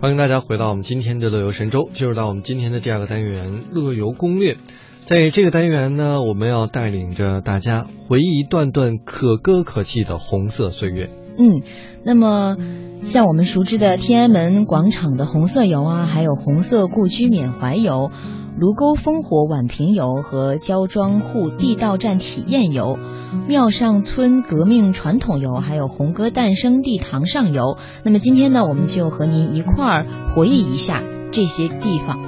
[0.00, 4.56] 欢迎大家回到我们今天的乐游神州，进入到我们今天的第二个单元乐游攻略。
[5.04, 11.10] 在这个单元呢，我们要带领着大家回忆一段段可歌可泣的红色岁月。
[11.38, 11.62] 嗯，
[12.04, 12.56] 那么
[13.02, 18.10] 像我们熟知的天安门广场的红色游啊，还有红色故居缅怀游、
[18.58, 22.98] 卢沟烽火宛平游和焦庄户地道战体验游。
[23.46, 27.78] 庙上村革命传统游，还有红歌诞生地堂上游。
[28.04, 32.18] 那么今天呢，我们就和您一块儿回忆一下这些地方。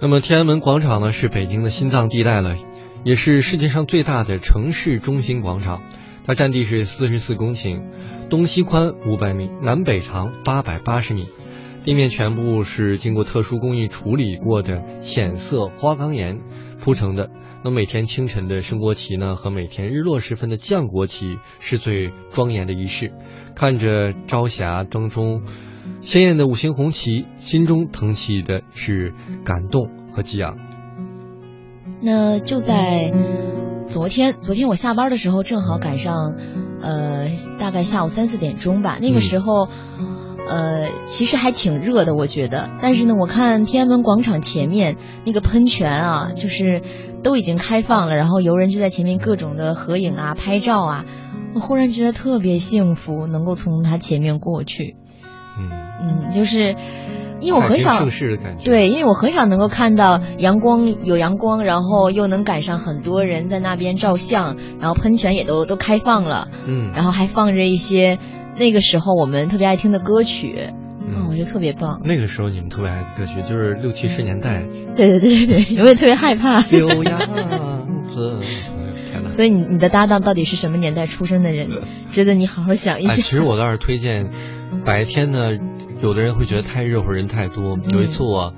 [0.00, 2.54] 那么天安门广场呢，是北京的心脏地带了，
[3.06, 5.80] 也是世界上最大的城市中心广场。
[6.26, 7.84] 它占地是四十四公顷，
[8.28, 11.28] 东西宽五百米，南北长八百八十米，
[11.84, 16.40] 地面全部是经过特殊工艺处理过的浅色花岗岩
[16.80, 17.30] 铺成的。
[17.62, 23.12] 那每天清晨的升国旗呢，和每天日落时分的降国旗是最庄严的仪式。
[23.54, 25.44] 看着朝霞当中
[26.00, 30.56] 鲜艳的五星红旗，心中腾起的是感动和激昂。
[32.00, 33.12] 那就在
[33.86, 36.34] 昨天，昨天我下班的时候正好赶上，
[36.80, 38.98] 呃，大概下午三四点钟吧。
[39.00, 39.68] 那个时候，
[40.48, 42.70] 呃，其实还挺热的，我觉得。
[42.80, 46.82] 但是呢，我看天安门广场前面那个喷泉啊，就是。
[47.22, 51.04] 都已经开放了，然后游人就在前面各种的合影啊、拍照啊，
[51.56, 54.94] 我忽然觉得特别幸福，能够从它前面过去。
[55.58, 55.68] 嗯
[56.00, 56.76] 嗯，就是
[57.40, 58.06] 因为我很少
[58.64, 68.18] 对，因为我很少能够看到阳光有阳光，然后又能赶上很多人在那边照相，然后喷泉也都都开放了，嗯，然后还放着一些
[68.58, 70.70] 那个时候我们特别爱听的歌曲。
[71.08, 72.00] 嗯，我觉得特别棒。
[72.04, 74.66] 那个时候你们特别爱的歌曲就是六七十年代。
[74.96, 76.60] 对对对对对，有没有特别害怕？
[76.62, 78.40] 溜秧子，
[79.12, 79.30] 天哪！
[79.30, 81.70] 所以你你的搭档到底是什么年代出生的人？
[82.10, 83.14] 值得你好好想一想。
[83.14, 84.30] 其实我倒是推荐，
[84.84, 85.50] 白天呢，
[86.00, 87.78] 有的人会觉得太热或者人太多。
[87.92, 88.54] 有一次我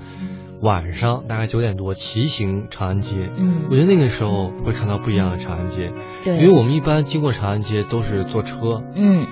[0.61, 5.93] 晚上大概九点多骑行长安街，嗯，我觉得那个时候会看到不一样的长安街。
[6.25, 9.27] 对，因为我们一般经过长安街都是坐车，嗯。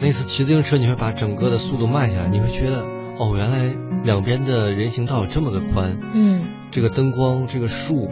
[0.00, 2.82] 那次骑自行车，你会把整个的速度慢下来，你会觉得，
[3.16, 3.72] 哦，原来
[4.02, 8.10] 两边的人行道有这么的宽，嗯，这个灯光，这个树，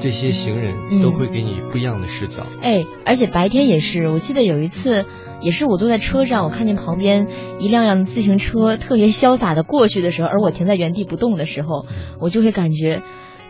[0.00, 2.44] 这些行人都会给你不一样的视角。
[2.62, 5.06] 哎，而且白天也是，我记得有一次，
[5.40, 7.26] 也是我坐在车上，我看见旁边
[7.58, 11.84] 一辆辆自行车特别潇洒的过去的时候，而我停在原地不动的时候，
[12.20, 13.02] 我就会感觉，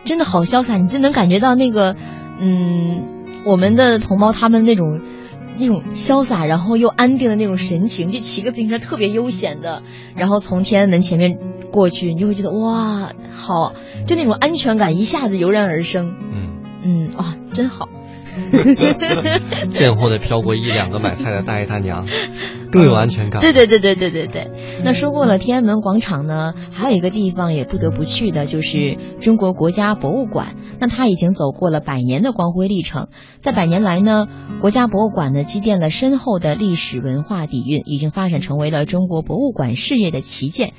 [0.05, 1.95] 真的好潇洒，你就能感觉到那个，
[2.39, 3.03] 嗯，
[3.45, 5.01] 我们的同胞他们那种。
[5.61, 9.83] 那种潇洒，然后又安定的那种神情，就骑个自行车特别悠闲的，
[10.15, 11.37] 然后从天安门前面
[11.71, 13.73] 过去，你就会觉得哇，好，
[14.05, 16.15] 就那种安全感一下子油然而生。
[16.31, 16.49] 嗯
[16.83, 17.87] 嗯，哇，真好。
[19.71, 22.07] 贱货的飘过一两个买菜的大爷大娘，
[22.71, 23.41] 更有安全感。
[23.41, 24.81] 对对对对对对对。
[24.85, 30.55] 那说过了天安门广场呢，还有一个地方也不得不去的，就是中国国家博物馆。
[30.79, 33.09] 那它已经走过了百年的光辉历程，
[33.39, 34.27] 在百年来呢，
[34.61, 40.73] 国家博物馆呢积淀了深厚的历史文化底蕴，已经发展成为了中国博物馆事业的旗舰。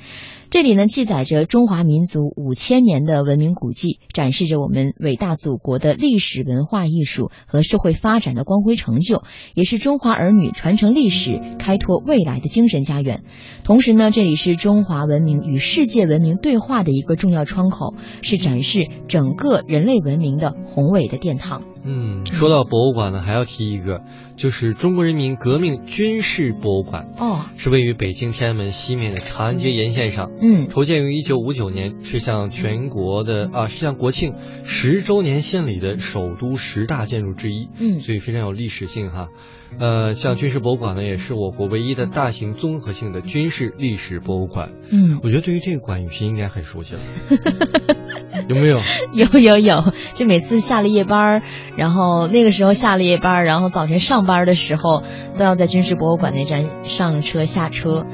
[0.51, 9.23] 这里呢，记载着中华民族五千年的文明古迹，展示着我们伟大祖国的历史文化艺术和社会发展的光辉成就，
[9.55, 13.23] 也是中华儿女传承历史、开拓未来的精神家园。
[13.63, 21.63] 同时呢，这里是中华文明与世界文明对话的一个重要窗口，是展示整个人类文明的宏伟的殿堂。
[21.83, 24.01] 嗯，说到博物馆呢，还要提一个，
[24.37, 27.09] 就是中国人民革命军事博物馆。
[27.17, 30.31] 哦，是位于北京天安门西面的长安街沿线上。
[30.41, 37.69] 嗯，筹建于一九五九年，是向全国的啊，是向国庆十周年献礼的首都十大建筑之一。
[37.79, 39.29] 嗯，所以非常有历史性哈。
[39.79, 44.73] 呃，像军事博物馆呢，也是我国唯一的大型综合性的军事历史博物馆。
[44.91, 47.01] 嗯，我觉得对于这个馆，雨欣应该很熟悉了。
[48.47, 48.79] 有没有？
[49.13, 51.41] 有有有，就每次下了夜班
[51.77, 55.03] 然后那个时候下了夜班然后早晨上班的时候，
[55.37, 58.05] 都要在军事博物馆那站上车下车，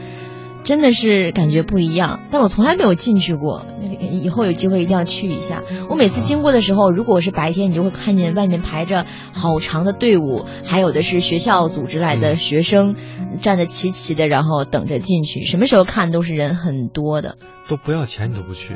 [0.67, 2.19] 真的是感觉不一样。
[2.29, 3.65] 但我从来没有进去过，
[4.11, 5.63] 以后有机会一定要去一下。
[5.89, 12.95] 我每次经过的时候，如果我是白天，你就会看见外面排着好长的队伍，还有的是学校组织来的学生，
[13.41, 15.45] 站得齐齐的，然后等着进去。
[15.45, 17.37] 什么时候看都是人很多的，
[17.69, 18.73] 都不要钱你都不去。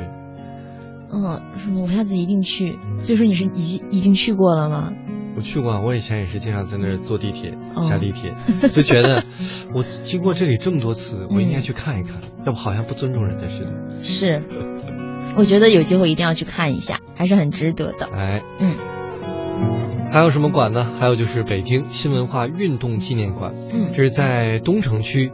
[1.12, 1.42] 嗯，
[1.82, 2.78] 我下次一定去。
[3.02, 4.94] 所以说你是已已经去过了吗？
[5.34, 8.34] 我去过，我以前也是经常在那儿坐地铁、下地铁，
[8.72, 9.24] 就觉得
[9.72, 14.02] 我经过这里这么多次，我应该去看一看，要不好像不尊重人家似的。
[14.02, 14.42] 是，
[15.36, 18.06] 我觉得有机会一定要去看一下，还是很值得的。
[18.12, 18.76] 哎，嗯，
[20.12, 20.86] 还有什么馆呢？
[21.00, 25.32] 还有就是北京新文化运动纪念馆，嗯，这是在东城区。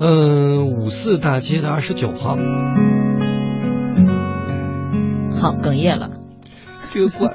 [0.00, 2.36] 嗯，五四大街的二十九号。
[5.36, 6.10] 好，哽咽了。
[6.92, 7.34] 这个馆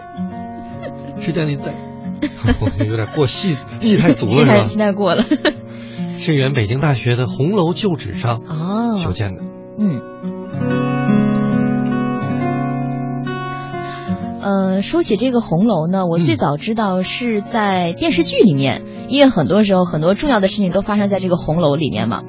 [1.27, 1.73] 是建立在，
[2.87, 4.63] 有点过戏戏太足了， 是吧？
[4.63, 5.25] 戏太过了。
[6.17, 9.41] 是原北京大学的红楼旧址上哦修建的。
[9.77, 10.01] 嗯。
[14.41, 22.23] 呃，说起这个红楼呢，我最早知道是在电视剧里面，因为很多时候很多重要的事情都发生在这个红楼里面嘛。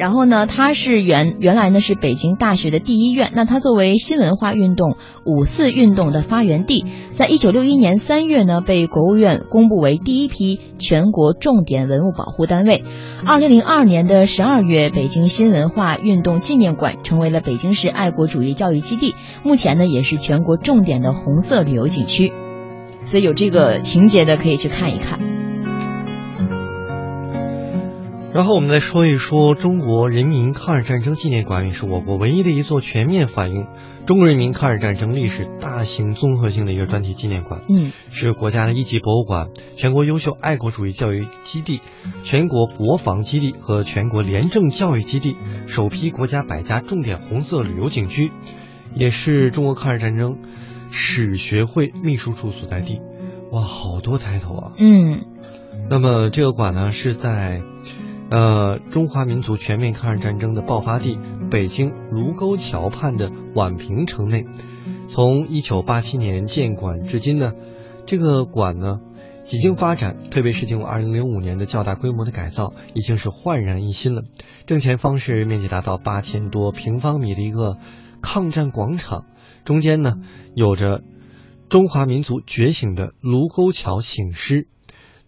[0.00, 3.32] 然后呢，它是原原来呢是北京大学的第一院。
[3.34, 12.82] 那它作为新文化运动五四运动的发源地，在一九六一年三月呢，被国务院公布为第一批全国重点文物保护单位。
[13.26, 22.32] 二零零二年的十二月，北京新文化运动纪念馆成为了北京市爱国主义教育基地，目前呢也是全国重点的红色旅游景区。
[23.04, 25.49] 所以有这个情节的可以去看一看。
[28.32, 33.66] 然后我们再说一说中国人民抗日战争纪念馆，也是我国唯一的一座全面反映
[34.06, 37.62] 中国人民抗日战争历史大型综合性的一个专题纪念馆。
[37.68, 41.80] 嗯，是国家的一级博物馆、全国优秀爱国主义教育基地、
[42.22, 45.36] 全国国防基地和全国廉政教育基地，
[45.66, 48.30] 首批国家百家重点红色旅游景区，
[48.94, 50.38] 也是中国抗日战争
[50.92, 53.00] 史学会秘书处所在地。
[53.50, 54.72] 哇，好多抬头啊！
[54.78, 55.18] 嗯，
[55.90, 57.62] 那么这个馆呢是在。
[58.30, 61.18] 呃，中华民族全面抗日战争的爆发地
[61.50, 64.44] 北京卢沟桥畔的宛平城内，
[65.08, 67.52] 从一九八七年建馆至今呢，
[68.06, 69.00] 这个馆呢
[69.42, 74.22] 几经发展，特别是经过二零零五年的较大规模的改造，已经是焕然一新了。
[74.64, 77.78] 正前方是面积达到八千多平方米的一个
[78.22, 79.24] 抗战广场，
[79.64, 80.14] 中间呢
[80.54, 81.02] 有着
[81.68, 84.68] 中华民族觉醒的卢沟桥醒狮。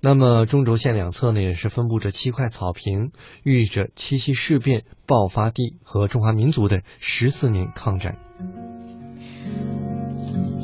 [0.04, 3.12] 那么中轴线两侧呢，也是分布着七块草坪，
[3.44, 8.18] 寓意着七七事变爆发地和中华民族的十四年抗战。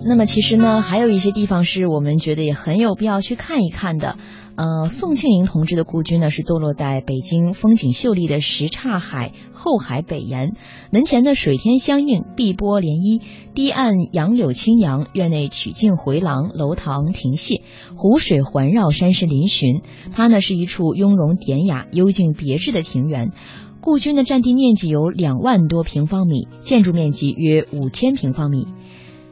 [0.08, 4.16] 那么其实呢，还有一些地方是我们觉得也很有必要去看一看的。
[4.56, 10.54] 呃，宋庆龄同志的故居呢是坐落在北京风景秀丽的什刹海后海北沿，
[10.90, 13.22] 门前的水天相映，碧波涟漪，
[13.54, 17.60] 堤岸杨柳青扬，院内曲径回廊，楼堂亭榭，
[17.94, 19.82] 湖水环绕，山势嶙峋。
[20.12, 23.30] 它呢是一处雍容典雅、幽静别致的庭园。
[23.80, 28.66] 故居的占地面积有两万多平方米，建筑面积约五千平方米。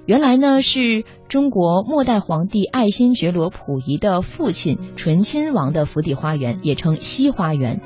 [0.07, 7.81] 原来呢是中国末代皇帝爱新觉罗溥仪的父亲醇亲王的府邸花园，也称西花园。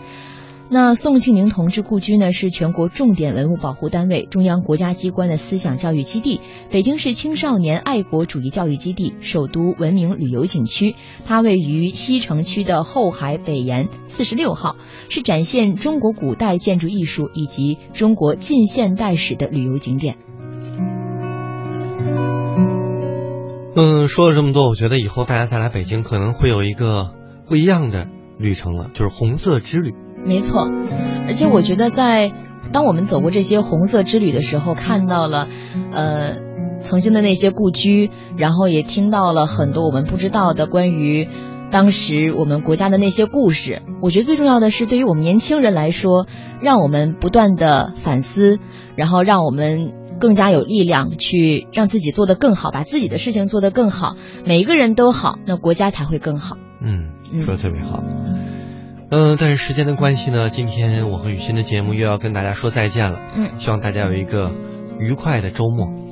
[0.69, 10.95] 那宋庆龄同志故居呢是全国重点文物保护单位、中央国家机关的思想教育基地、北京市青少年爱国主义教育基地、首都文明旅游景区。
[11.25, 14.77] 它位于西城区的后海北沿四十六号，
[15.09, 20.19] 是展现中国古代建筑艺术以及中国近现代史的旅游景点。
[23.83, 27.13] 嗯，说了这么多，我觉得以后大家再来北京可能会有一个
[27.49, 29.95] 不一样的旅程了，就是红色之旅。
[30.23, 30.69] 没错，
[31.27, 32.31] 而且我觉得在
[32.73, 35.49] 当我们走过这些红色之旅的时候，看到了
[35.93, 36.37] 呃
[36.81, 41.27] 曾经的那些故居，然后也听到了很多我们不知道的关于
[41.71, 43.81] 当时我们国家的那些故事。
[44.03, 46.27] 我觉得最重要的是，对于我们年轻人来说，
[46.61, 48.59] 让我们不断的反思，
[48.95, 49.95] 然后让我们。
[50.21, 56.57] 更加有力量去让自己做得更好，把自己的事情做得更好，每一个人都好，那国家才会更好。
[56.81, 57.11] 嗯，
[57.45, 58.05] 说的特别好。
[59.11, 63.19] 嗯，但是时间的关系呢，今天我和雨欣的节目又要跟大家说再见了。
[63.37, 64.53] 嗯，希望大家有一个
[65.01, 66.10] 愉快的周末。